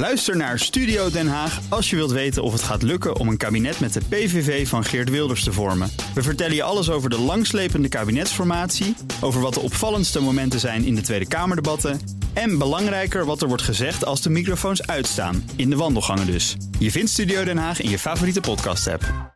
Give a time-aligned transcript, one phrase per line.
[0.00, 3.36] Luister naar Studio Den Haag als je wilt weten of het gaat lukken om een
[3.36, 5.90] kabinet met de PVV van Geert Wilders te vormen.
[6.14, 10.94] We vertellen je alles over de langslepende kabinetsformatie, over wat de opvallendste momenten zijn in
[10.94, 12.00] de Tweede Kamerdebatten
[12.32, 16.56] en belangrijker wat er wordt gezegd als de microfoons uitstaan, in de wandelgangen dus.
[16.78, 19.32] Je vindt Studio Den Haag in je favoriete podcast-app.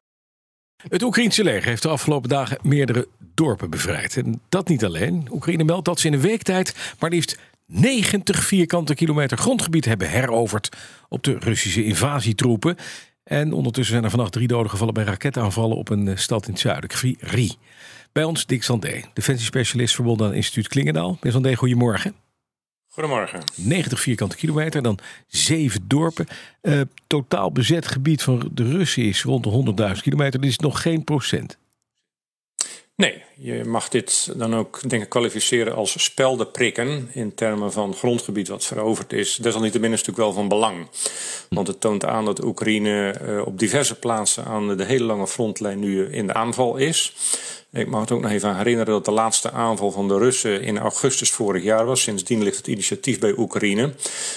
[0.88, 4.16] Het Oekraïnse leger heeft de afgelopen dagen meerdere dorpen bevrijd.
[4.16, 5.28] En dat niet alleen.
[5.30, 10.10] Oekraïne meldt dat ze in een week tijd maar liefst 90 vierkante kilometer grondgebied hebben
[10.10, 10.76] heroverd
[11.08, 12.76] op de Russische invasietroepen.
[13.24, 16.52] En ondertussen zijn er vannacht drie doden gevallen bij raketaanvallen op een eh, stad in
[16.52, 17.56] het zuiden, Kri.
[18.12, 21.10] Bij ons Dick Sandé, defensiespecialist verbonden aan instituut Klingendaal.
[21.10, 22.14] Meneer Sandé, goedemorgen.
[22.88, 23.40] Goedemorgen.
[23.54, 26.26] 90 vierkante kilometer, dan zeven dorpen.
[26.62, 30.40] Uh, totaal bezet gebied van de Russen is rond de 100.000 kilometer.
[30.40, 31.58] Dit is nog geen procent.
[32.96, 38.48] Nee, je mag dit dan ook denk ik kwalificeren als speldenprikken in termen van grondgebied
[38.48, 39.36] wat veroverd is.
[39.36, 40.88] Desalniettemin is natuurlijk wel van belang.
[41.48, 45.78] Want het toont aan dat Oekraïne eh, op diverse plaatsen aan de hele lange frontlijn
[45.78, 47.14] nu in de aanval is.
[47.74, 50.62] Ik mag het ook nog even aan herinneren dat de laatste aanval van de Russen
[50.62, 52.02] in augustus vorig jaar was.
[52.02, 53.92] Sindsdien ligt het initiatief bij Oekraïne.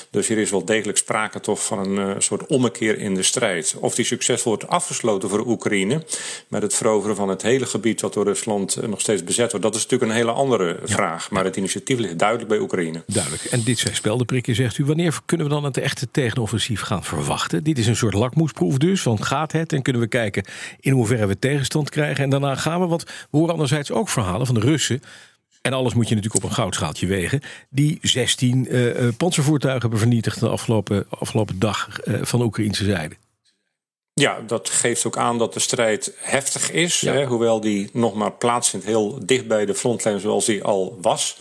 [0.09, 3.75] Dus hier is wel degelijk sprake toch van een uh, soort ommekeer in de strijd.
[3.79, 6.03] Of die succesvol wordt afgesloten voor Oekraïne
[6.47, 9.65] met het veroveren van het hele gebied wat door Rusland uh, nog steeds bezet wordt.
[9.65, 10.93] Dat is natuurlijk een hele andere ja.
[10.93, 11.31] vraag.
[11.31, 13.03] Maar het initiatief ligt duidelijk bij Oekraïne.
[13.07, 13.43] Duidelijk.
[13.43, 14.85] En dit zijn speldenprikken, zegt u.
[14.85, 17.63] Wanneer kunnen we dan het echte tegenoffensief gaan verwachten?
[17.63, 19.01] Dit is een soort lakmoesproef dus.
[19.01, 19.73] Van gaat het?
[19.73, 20.45] En kunnen we kijken
[20.79, 22.23] in hoeverre we tegenstand krijgen.
[22.23, 22.87] En daarna gaan we.
[22.87, 25.01] wat we horen anderzijds ook verhalen van de Russen.
[25.61, 27.41] En alles moet je natuurlijk op een goudschaaltje wegen.
[27.69, 32.83] Die 16 uh, uh, panzervoertuigen hebben vernietigd de afgelopen, afgelopen dag uh, van de Oekraïnse
[32.83, 33.15] zijde.
[34.19, 36.99] Ja, dat geeft ook aan dat de strijd heftig is.
[36.99, 37.13] Ja.
[37.13, 41.37] Hè, hoewel die nog maar plaatsvindt heel dicht bij de frontlijn zoals die al was.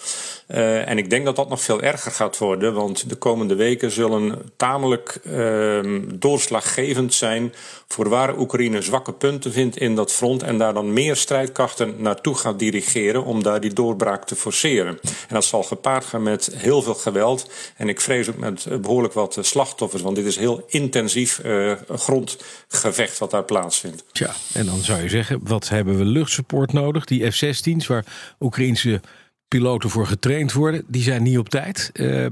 [0.49, 2.75] Uh, en ik denk dat dat nog veel erger gaat worden.
[2.75, 5.79] Want de komende weken zullen tamelijk uh,
[6.15, 7.55] doorslaggevend zijn
[7.89, 10.43] voor waar Oekraïne zwakke punten vindt in dat front.
[10.43, 14.99] En daar dan meer strijdkrachten naartoe gaat dirigeren om daar die doorbraak te forceren.
[15.03, 17.51] En dat zal gepaard gaan met heel veel geweld.
[17.77, 20.03] En ik vrees ook met behoorlijk wat slachtoffers.
[20.03, 21.73] Want dit is heel intensief uh,
[22.69, 24.05] grondgevecht wat daar plaatsvindt.
[24.13, 27.05] Ja, en dan zou je zeggen, wat hebben we luchtsupport nodig?
[27.05, 28.05] Die F-16's waar
[28.41, 29.01] Oekraïnse
[29.49, 30.85] piloten voor getraind worden.
[30.87, 31.91] Die zijn niet op tijd.
[31.95, 32.27] Uh,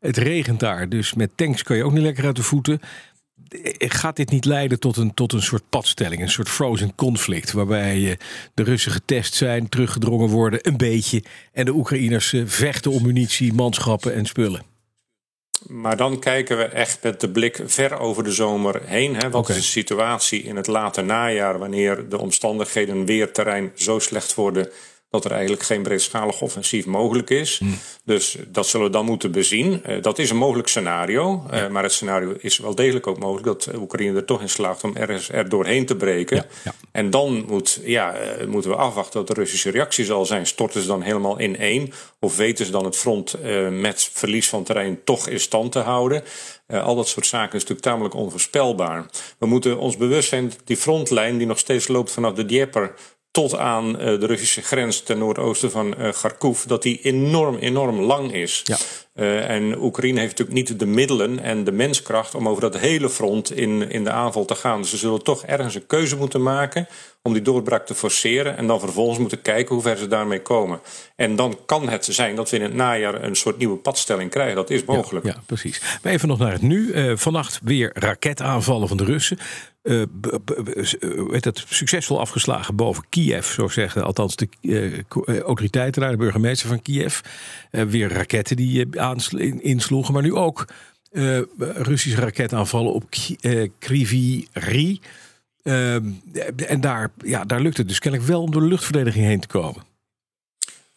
[0.00, 2.80] het regent daar, dus met tanks kan je ook niet lekker uit de voeten.
[3.78, 7.98] Gaat dit niet leiden tot een, tot een soort padstelling, een soort frozen conflict, waarbij
[7.98, 8.12] uh,
[8.54, 11.22] de Russen getest zijn, teruggedrongen worden, een beetje,
[11.52, 14.75] en de Oekraïners uh, vechten om munitie, manschappen en spullen?
[15.68, 19.14] Maar dan kijken we echt met de blik ver over de zomer heen.
[19.14, 19.30] Hè.
[19.30, 19.56] Wat okay.
[19.56, 24.68] is de situatie in het late najaar, wanneer de omstandigheden weer terrein zo slecht worden
[25.10, 27.58] dat er eigenlijk geen breedschalig offensief mogelijk is.
[27.58, 27.78] Mm.
[28.04, 29.82] Dus dat zullen we dan moeten bezien.
[29.86, 31.44] Uh, dat is een mogelijk scenario.
[31.50, 31.68] Uh, ja.
[31.68, 34.96] Maar het scenario is wel degelijk ook mogelijk dat Oekraïne er toch in slaagt om
[34.96, 36.36] ergens er doorheen te breken.
[36.36, 36.74] Ja, ja.
[36.92, 40.46] En dan moet, ja, uh, moeten we afwachten wat de Russische reactie zal zijn.
[40.46, 41.92] Storten ze dan helemaal in één?
[42.20, 43.36] Of weten ze dan het front
[43.70, 46.22] met verlies van terrein toch in stand te houden?
[46.66, 49.06] al dat soort zaken is natuurlijk tamelijk onvoorspelbaar.
[49.38, 52.94] We moeten ons bewust zijn dat die frontlijn die nog steeds loopt vanaf de Dnieper
[53.36, 58.00] tot aan uh, de Russische grens ten noordoosten van uh, Kharkov, dat die enorm, enorm
[58.00, 58.62] lang is.
[58.64, 58.76] Ja.
[59.14, 63.10] Uh, en Oekraïne heeft natuurlijk niet de middelen en de menskracht om over dat hele
[63.10, 64.80] front in, in de aanval te gaan.
[64.80, 66.86] Dus ze zullen toch ergens een keuze moeten maken
[67.22, 68.56] om die doorbraak te forceren.
[68.56, 70.80] En dan vervolgens moeten kijken hoe ver ze daarmee komen.
[71.16, 74.56] En dan kan het zijn dat we in het najaar een soort nieuwe padstelling krijgen.
[74.56, 75.26] Dat is mogelijk.
[75.26, 75.82] Ja, ja precies.
[76.02, 76.86] Maar even nog naar het nu.
[76.86, 79.38] Uh, vannacht weer raketaanvallen van de Russen.
[81.30, 86.68] Werd het succesvol afgeslagen boven Kiev, zo zeggen althans de uh, autoriteiten daar, de burgemeester
[86.68, 87.20] van Kiev.
[87.70, 88.88] weer raketten die
[89.60, 90.68] insloegen, maar nu ook
[91.58, 93.04] Russische raketaanvallen op
[93.78, 95.00] Krivi Ri.
[95.62, 99.46] en daar, ja, daar lukt het dus kennelijk wel om door de luchtverdediging heen te
[99.48, 99.82] komen.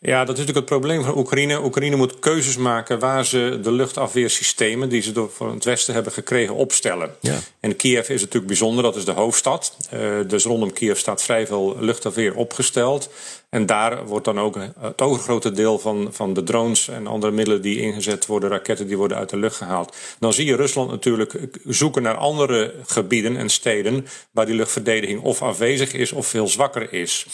[0.02, 1.64] Ja, dat is natuurlijk het probleem van Oekraïne.
[1.64, 6.12] Oekraïne moet keuzes maken waar ze de luchtafweersystemen die ze door van het Westen hebben
[6.12, 7.16] gekregen opstellen.
[7.20, 7.40] Ja.
[7.60, 9.78] En Kiev is natuurlijk bijzonder, dat is de hoofdstad.
[9.94, 13.10] Uh, dus rondom Kiev staat vrij veel luchtafweer opgesteld.
[13.50, 17.62] En daar wordt dan ook het overgrote deel van, van de drones en andere middelen
[17.62, 19.96] die ingezet worden, raketten die worden uit de lucht gehaald.
[20.20, 25.42] Dan zie je Rusland natuurlijk zoeken naar andere gebieden en steden waar die luchtverdediging of
[25.42, 27.26] afwezig is of veel zwakker is.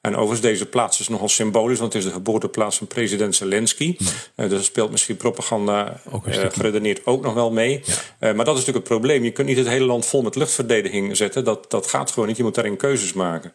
[0.00, 3.96] En overigens, deze plaats is nogal symbolisch, want het is de geboorteplaats van president Zelensky.
[3.98, 4.44] Ja.
[4.44, 7.82] Uh, dus speelt misschien propaganda ook uh, geredeneerd ook nog wel mee.
[7.84, 7.94] Ja.
[7.94, 9.24] Uh, maar dat is natuurlijk het probleem.
[9.24, 11.44] Je kunt niet het hele land vol met luchtverdediging zetten.
[11.44, 12.36] Dat, dat gaat gewoon niet.
[12.36, 13.54] Je moet daarin keuzes maken.